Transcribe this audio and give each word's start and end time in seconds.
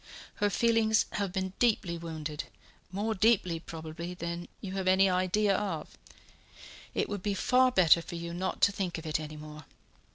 Her 0.37 0.49
feelings 0.49 1.05
have 1.11 1.31
been 1.31 1.53
deeply 1.59 1.95
wounded 1.95 2.45
more 2.91 3.13
deeply, 3.13 3.59
probably, 3.59 4.15
than 4.15 4.47
you 4.59 4.71
have 4.71 4.87
any 4.87 5.07
idea 5.07 5.55
of. 5.55 5.95
It 6.95 7.07
would 7.07 7.21
be 7.21 7.35
far 7.35 7.71
better 7.71 8.01
for 8.01 8.15
you 8.15 8.33
not 8.33 8.61
to 8.61 8.71
think 8.71 8.97
of 8.97 9.05
it 9.05 9.19
any 9.19 9.37
more. 9.37 9.65